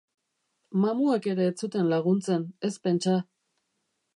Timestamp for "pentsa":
2.87-3.17